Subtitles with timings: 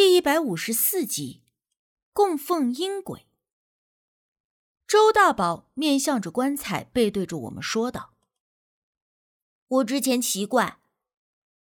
[0.00, 1.42] 第一百五十四集，
[2.12, 3.26] 供奉阴鬼。
[4.86, 8.14] 周大宝面向着棺材，背对着我们说道
[9.66, 10.78] ：“我之前奇怪，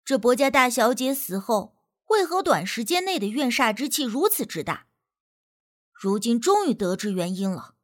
[0.06, 1.76] 这薄家大小姐死后，
[2.06, 4.88] 为何短时间内的怨煞之气如此之大？
[5.92, 7.76] 如今终于得知原因了。”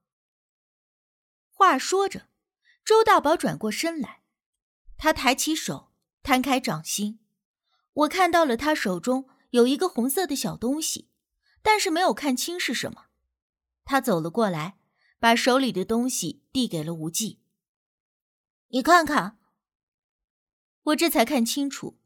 [1.52, 2.30] 话说着，
[2.86, 4.24] 周大宝转过身来，
[4.96, 5.92] 他抬起手，
[6.24, 7.20] 摊开掌心，
[7.92, 9.30] 我看到了他手中。
[9.58, 11.10] 有一个红色的小东西，
[11.64, 13.08] 但是没有看清是什么。
[13.86, 14.78] 他走了过来，
[15.18, 17.42] 把手里的东西递给了无忌。
[18.68, 19.40] 你看看，
[20.84, 22.00] 我这才看清楚，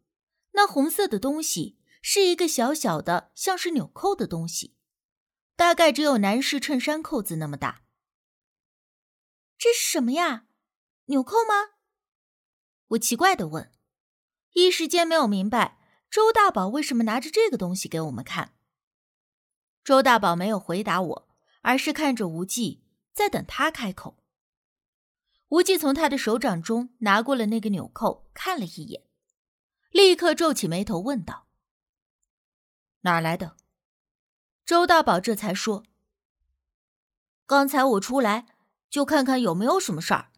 [0.52, 4.78] 那红色的东西是一个小小的，像是纽扣的东西，
[5.58, 7.84] 大概只有男士衬衫扣子那么大。
[9.58, 10.46] 这是什么呀？
[11.08, 11.76] 纽扣吗？
[12.92, 13.74] 我奇怪的问，
[14.54, 15.80] 一时间没有明白。
[16.12, 18.54] 周大宝为什么拿着这个东西给我们看？
[19.82, 21.30] 周大宝没有回答我，
[21.62, 24.18] 而是看着无忌，在等他开口。
[25.48, 29.06] 无忌从他的手掌中拿过了那个纽扣，看了一眼，
[29.92, 31.48] 立刻皱起眉头问道
[33.02, 33.56] ：“哪来的？”
[34.66, 35.86] 周大宝这才说
[37.48, 38.48] ：“刚才我出来
[38.90, 40.34] 就看看有没有什么事儿，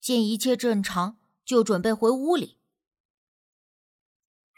[0.00, 2.56] 见一切正常，就准备回屋里。”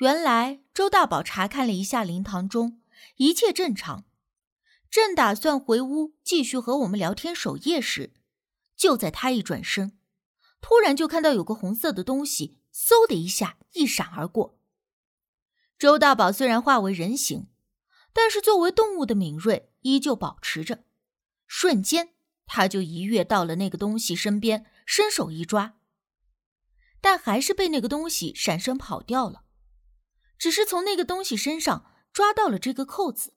[0.01, 2.81] 原来周大宝查看了一下灵堂中，
[3.17, 4.07] 一切正常，
[4.91, 8.15] 正打算回屋继续和我们聊天守夜时，
[8.75, 9.98] 就在他一转身，
[10.62, 14.59] 突然就看到有个红色的东西，嗖的一下一闪而过。
[15.79, 17.48] 周大宝虽然化为人形，
[18.14, 20.83] 但是作为动物的敏锐依旧保持着，
[21.47, 22.14] 瞬间
[22.47, 25.75] 他就一跃到了那个东西身边，伸手一抓，
[27.03, 29.42] 但还是被那个东西闪身跑掉了。
[30.41, 33.34] 只是从那个东西身上抓到了这个扣子，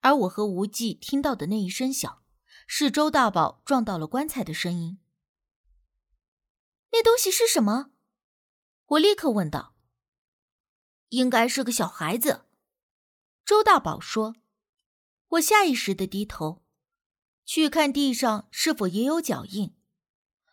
[0.00, 2.24] 而我和无忌听到的那一声响，
[2.66, 4.98] 是周大宝撞到了棺材的声音。
[6.90, 7.92] 那东西是什么？
[8.86, 9.76] 我立刻问道。
[11.10, 12.46] 应该是个小孩子，
[13.44, 14.34] 周大宝说。
[15.28, 16.64] 我下意识的低头，
[17.44, 19.76] 去看地上是否也有脚印，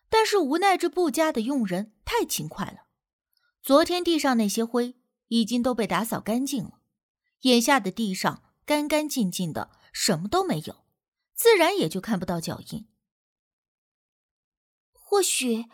[0.10, 2.86] 但是无奈这布家的佣人太勤快了，
[3.64, 4.99] 昨天地上那些灰。
[5.30, 6.82] 已经都被打扫干净了，
[7.42, 10.86] 眼下的地上干干净净的，什么都没有，
[11.34, 12.88] 自然也就看不到脚印。
[14.92, 15.66] 或许，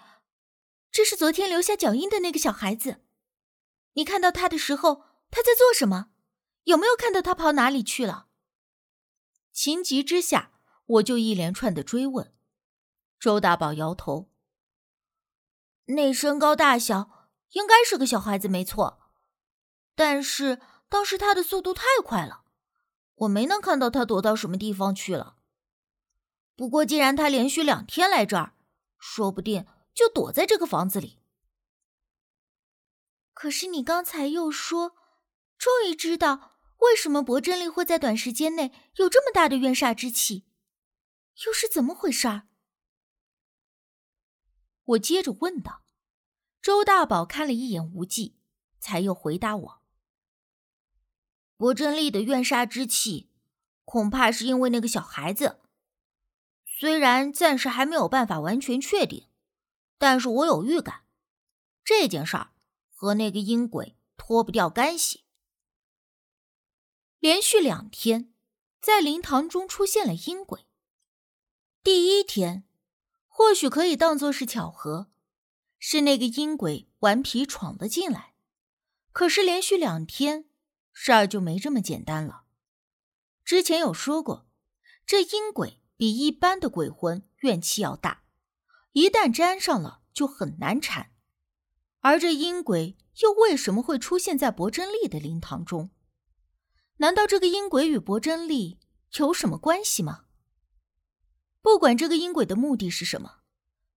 [0.92, 3.02] 这是昨天留下脚印的那个小孩子。
[3.94, 6.12] 你看到他的时候，他在做什么？
[6.64, 8.28] 有没有看到他跑哪里去了？
[9.52, 10.52] 情急之下，
[10.86, 12.34] 我就一连串的追问。
[13.20, 14.30] 周大宝摇头
[15.96, 19.02] ：“那身高大小，应该是个小孩子，没错。”
[19.96, 22.44] 但是当时他的速度太快了，
[23.16, 25.38] 我没能看到他躲到什么地方去了。
[26.56, 28.54] 不过既然他连续两天来这儿，
[28.98, 31.20] 说不定就躲在这个房子里。
[33.34, 34.96] 可是你刚才又说，
[35.58, 40.46] 终于知道为什么薄真丽会在短时间内有这么大的怨煞之气，
[41.46, 42.48] 又是怎么回事儿？
[44.84, 45.84] 我接着问道。
[46.62, 48.40] 周大宝看了一眼无忌，
[48.80, 49.82] 才又回答我。
[51.58, 53.30] 薄真丽的怨杀之气，
[53.86, 55.62] 恐怕是因为那个小孩子。
[56.66, 59.28] 虽然暂时还没有办法完全确定，
[59.98, 61.06] 但是我有预感，
[61.84, 62.52] 这件事儿
[62.94, 65.24] 和那个阴鬼脱不掉干系。
[67.20, 68.34] 连续两天，
[68.82, 70.66] 在灵堂中出现了阴鬼。
[71.82, 72.66] 第一天，
[73.28, 75.10] 或许可以当做是巧合，
[75.80, 78.34] 是那个阴鬼顽皮闯了进来。
[79.14, 80.50] 可是连续两天。
[80.98, 82.46] 事儿就没这么简单了。
[83.44, 84.48] 之前有说过，
[85.06, 88.24] 这阴鬼比一般的鬼魂怨气要大，
[88.94, 91.12] 一旦沾上了就很难缠。
[92.00, 95.92] 而这阴鬼又为什么会出现在薄真丽的灵堂中？
[96.98, 98.80] 难道这个阴鬼与薄真丽
[99.18, 100.26] 有什么关系吗？
[101.62, 103.42] 不管这个阴鬼的目的是什么，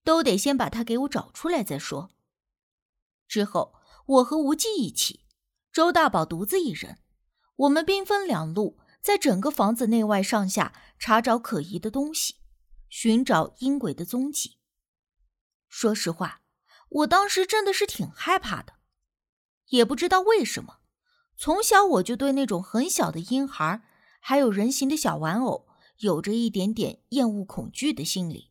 [0.03, 2.11] 都得先把他给我找出来再说。
[3.29, 3.75] 之后，
[4.06, 5.28] 我和无忌一起。
[5.73, 6.99] 周大宝独自一人，
[7.56, 12.37] 我们兵分两路，在整个房子内外上下查找可疑的东西，
[12.88, 14.59] 寻找阴鬼的踪迹。
[15.69, 16.41] 说实话，
[16.88, 18.75] 我当时真的是挺害怕的，
[19.69, 20.79] 也不知道为什么，
[21.37, 23.82] 从小我就对那种很小的婴孩，
[24.20, 25.69] 还有人形的小玩偶，
[25.99, 28.50] 有着一点点厌恶、恐惧的心理。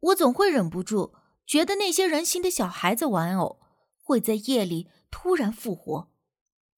[0.00, 1.14] 我总会忍不住
[1.46, 3.60] 觉得那些人形的小孩子玩偶
[4.02, 6.12] 会在夜里突然复活。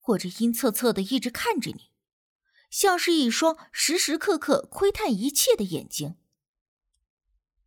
[0.08, 1.90] 或者阴恻恻的一直看着你，
[2.70, 6.16] 像是一双时时刻刻窥探一切的眼睛。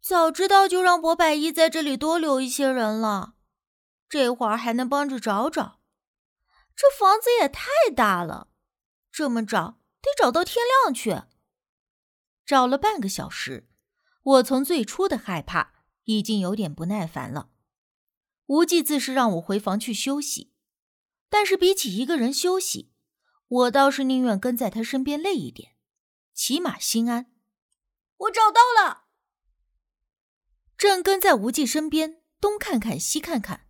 [0.01, 3.35] 早知道就让博百一在这里多留一些人了，
[4.09, 5.81] 这会儿还能帮着找找。
[6.75, 8.47] 这房子也太大了，
[9.11, 11.21] 这么找得找到天亮去。
[12.43, 13.69] 找了半个小时，
[14.23, 15.73] 我从最初的害怕
[16.05, 17.51] 已经有点不耐烦了。
[18.47, 20.50] 无忌自是让我回房去休息，
[21.31, 22.91] 但是比起一个人休息，
[23.47, 25.75] 我倒是宁愿跟在他身边累一点，
[26.33, 27.31] 起码心安。
[28.17, 29.05] 我找到了。
[30.77, 33.65] 正跟在无忌身边东看看西看看，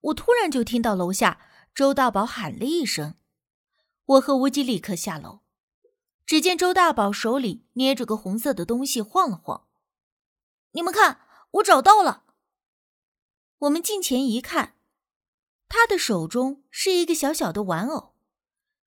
[0.00, 1.38] 我突然就听到楼下
[1.74, 3.16] 周大宝喊了一声，
[4.06, 5.40] 我和无忌立刻下楼。
[6.24, 9.68] 只见周大宝手里捏着个红色的东西晃了晃，
[10.72, 11.20] 你们看，
[11.52, 12.24] 我找到了。
[13.58, 14.75] 我们近前一看，
[15.68, 18.14] 他的手中是一个小小的玩偶，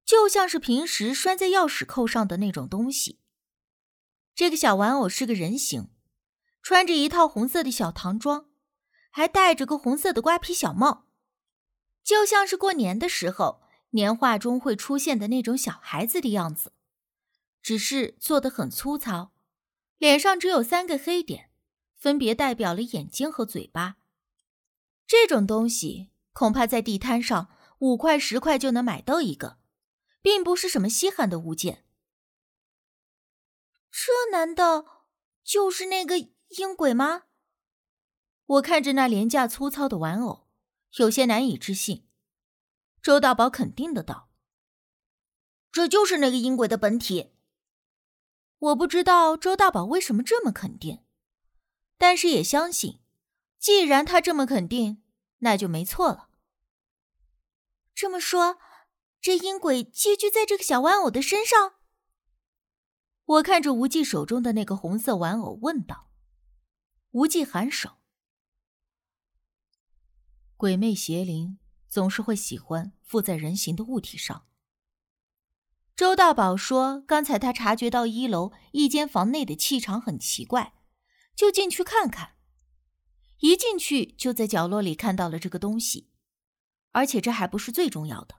[0.05, 3.21] 就像是平时拴在钥匙扣上的那种东西。
[4.35, 5.91] 这个小玩偶是个人形。
[6.61, 8.51] 穿着一套红色的小唐装，
[9.11, 11.07] 还戴着个红色的瓜皮小帽，
[12.05, 16.73] 就像是过年的时候年画中会出现的那种小孩子的样子，
[17.63, 19.33] 只是做的很粗糙，
[19.97, 21.49] 脸上只有三个黑点，
[21.97, 23.97] 分别代表了眼睛和嘴巴。
[25.07, 27.51] 这种东西恐怕在地摊上
[27.81, 29.59] 五块十块就能买到一个，
[30.23, 31.85] 并不是什么稀罕的物件。
[33.91, 35.09] 这难道
[35.43, 36.17] 就是那个？
[36.51, 37.25] 阴鬼吗？
[38.47, 40.47] 我看着那廉价粗糙的玩偶，
[40.99, 42.07] 有些难以置信。
[43.03, 44.31] 周大宝肯定的道
[45.73, 47.33] ：“这就是那个阴鬼的本体。”
[48.61, 51.05] 我不知道周大宝为什么这么肯定，
[51.99, 53.01] 但是也相信，
[53.59, 55.03] 既然他这么肯定，
[55.39, 56.28] 那就没错了。
[58.01, 58.59] 这么说，
[59.21, 61.81] 这阴鬼寄居在这个小玩偶的身上？
[63.25, 66.09] 我看着无忌手中的那个红色玩偶，问道。
[67.11, 67.97] 无忌颔首，
[70.57, 71.59] 鬼魅邪灵
[71.89, 74.47] 总是会喜欢附在人形的物体上。
[75.97, 80.75] 周大宝说：“刚才他察觉到一楼一间房内的气场很奇怪，
[81.35, 82.37] 就进去看看。
[83.39, 86.08] 一进去就在角落里看到了这个东西，
[86.93, 88.37] 而且这还不是最重要的，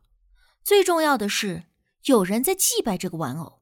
[0.64, 1.66] 最重要的是
[2.04, 3.62] 有人在祭拜这个玩偶。”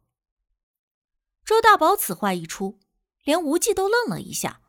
[1.45, 2.79] 周大宝此话一出，
[3.23, 4.61] 连无忌都愣了一下。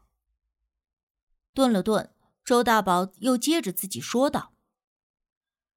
[1.53, 4.55] 顿了顿，周大宝又接着自己说道：“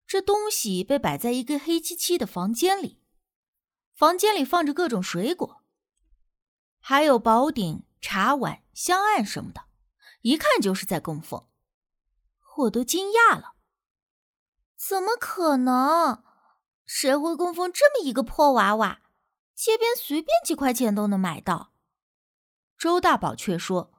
[0.06, 3.02] 这东西被摆在一个黑漆漆的房间里，
[3.96, 5.64] 房间里放着各种水果，
[6.80, 9.66] 还有宝鼎、茶碗、香案什么的，
[10.22, 11.48] 一看就是在供奉。”
[12.58, 13.56] 我都惊讶了，
[14.88, 16.24] 怎么可能？
[16.88, 19.02] 谁会供奉这么一个破娃娃？
[19.54, 21.72] 街边随便几块钱都能买到。
[22.80, 23.94] 周大宝却说。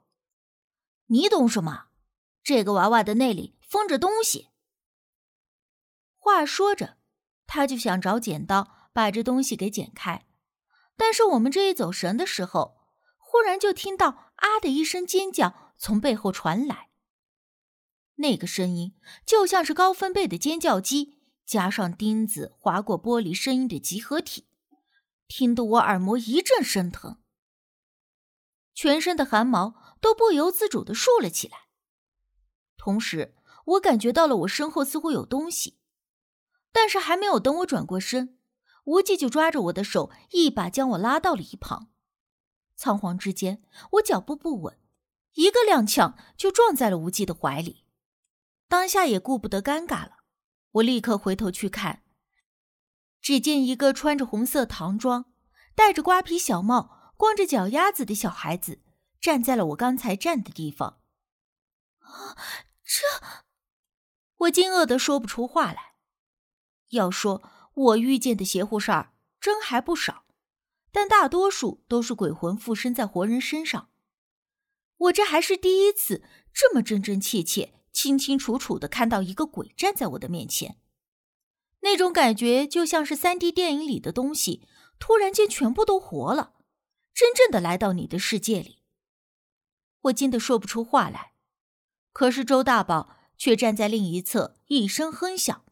[1.06, 1.84] 你懂什么？
[2.42, 4.50] 这个娃娃的内里封着东西。
[6.18, 6.96] 话说着，
[7.46, 10.26] 他就想找剪刀把这东西给剪开，
[10.96, 12.76] 但是我们这一走神的时候，
[13.18, 16.90] 忽然就听到“啊”的一声尖叫从背后传来。
[18.16, 18.94] 那个声音
[19.26, 24.46] 就像是高分贝的尖叫机加上钉子划过玻璃声音的集合体，
[25.26, 27.18] 听得我耳膜一阵生疼。
[28.74, 31.66] 全身的汗毛都不由自主的竖了起来，
[32.76, 35.78] 同时我感觉到了我身后似乎有东西，
[36.72, 38.38] 但是还没有等我转过身，
[38.84, 41.90] 无忌就抓着我的手，一把将我拉到了一旁。
[42.74, 44.78] 仓皇之间，我脚步不稳，
[45.34, 47.81] 一个踉跄就撞在了无忌的怀里。
[48.72, 50.20] 当下也顾不得尴尬了，
[50.70, 52.02] 我立刻回头去看，
[53.20, 55.30] 只见一个穿着红色唐装、
[55.74, 57.12] 戴着瓜皮小帽。
[57.18, 58.80] 光着脚丫子的小孩子
[59.20, 61.00] 站在了我刚才站的地方。
[61.98, 62.34] 啊，
[62.82, 63.44] 这……
[64.36, 65.96] 我惊愕的说不出话来。
[66.88, 67.42] 要说
[67.74, 70.24] 我遇见的邪乎事儿真还不少，
[70.90, 73.90] 但大多数都是鬼魂附身在活人身上。
[74.96, 76.24] 我这还是第一次
[76.54, 80.80] 这么真真切切、清清楚楚的看到一个鬼站在我的面前，
[81.82, 84.66] 那种感觉就像是三 D 电影里的东西
[84.98, 86.54] 突然间全部都活了。
[87.14, 88.82] 真正的来到你的世界里，
[90.00, 91.34] 我惊得说不出话来。
[92.12, 95.64] 可是周大宝却站在另一侧，一声哼笑：“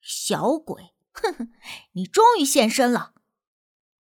[0.00, 1.52] 小鬼，哼哼，
[1.94, 3.14] 你终于现身了！”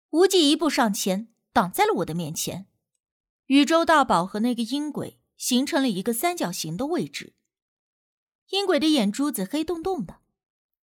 [0.09, 2.65] 无忌一步上前，挡在了我的面前，
[3.45, 7.33] 与周大宝和那个阴鬼形成了一个三角形的位置。
[8.49, 10.19] 阴鬼的眼珠子黑洞洞的，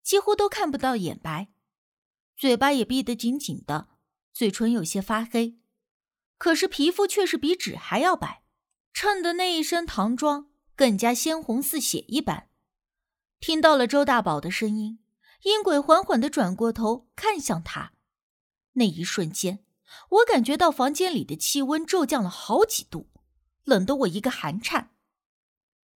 [0.02, 1.52] 几乎都看不到眼白，
[2.36, 3.86] 嘴巴也闭得紧紧的，
[4.32, 5.60] 嘴唇有些发黑，
[6.38, 8.42] 可是皮肤却是比纸还要白，
[8.92, 12.48] 衬得那一身唐装更加鲜红似血一般。
[13.38, 14.98] 听到了周大宝的声音，
[15.44, 17.92] 阴鬼缓缓的转过头看向他，
[18.72, 19.64] 那一瞬间，
[20.08, 23.08] 我感觉到房间里的气温骤降了好几度，
[23.68, 24.94] 冷得我一个寒颤。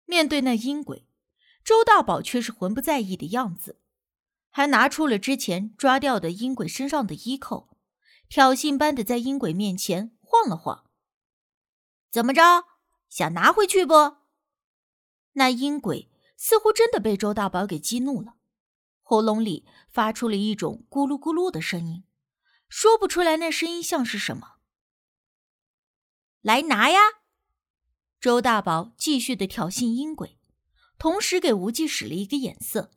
[0.03, 1.07] 面对那阴鬼，
[1.63, 3.79] 周大宝却是浑不在意的样子，
[4.49, 7.69] 还拿出了之前抓掉的阴鬼身上的衣扣，
[8.27, 10.91] 挑衅般的在阴鬼面前晃了晃。
[12.09, 12.65] 怎么着，
[13.07, 14.17] 想拿回去不？
[15.33, 18.33] 那阴鬼似乎真的被周大宝给激怒了，
[19.01, 22.03] 喉咙里发出了一种咕噜咕噜的声音，
[22.67, 24.55] 说不出来那声音像是什么。
[26.41, 26.99] 来拿呀！
[28.21, 30.37] 周大宝继续的挑衅阴鬼，
[30.99, 32.91] 同时给无忌使了一个眼色。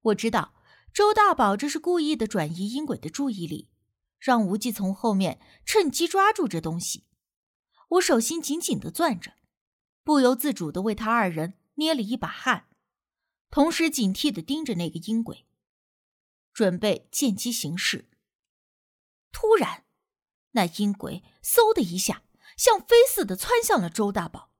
[0.00, 0.54] 我知道
[0.90, 3.68] 周大宝这是故意的转移阴鬼的注意力，
[4.18, 7.04] 让无忌从后面趁机抓住这东西。
[7.90, 9.34] 我手心紧紧的攥着，
[10.02, 12.68] 不由自主的为他二人捏了一把汗，
[13.50, 15.44] 同时警惕的盯着那个阴鬼，
[16.54, 18.08] 准备见机行事。
[19.30, 19.84] 突然，
[20.52, 22.22] 那阴鬼嗖的一下。
[22.56, 24.51] 像飞似的窜向了周大宝，